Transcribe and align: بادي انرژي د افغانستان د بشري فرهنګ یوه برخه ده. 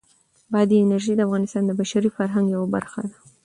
بادي 0.51 0.77
انرژي 0.81 1.13
د 1.15 1.21
افغانستان 1.27 1.63
د 1.65 1.71
بشري 1.79 2.09
فرهنګ 2.17 2.45
یوه 2.55 2.67
برخه 2.75 3.01
ده. 3.09 3.17